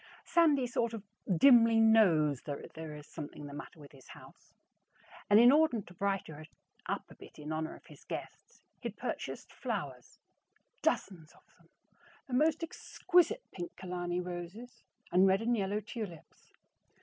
[0.25, 1.03] Sandy sort of
[1.37, 4.55] dimly knows that there is something the matter with his house,
[5.29, 6.47] and in order to brighten it
[6.87, 10.17] up a bit in honor of his guests, he had purchased flowers,
[10.81, 11.69] dozens of them,
[12.25, 16.51] the most exquisite pink Killarney roses and red and yellow tulips.